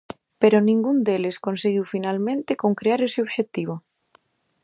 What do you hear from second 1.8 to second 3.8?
finalmente concrear ese obxectivo.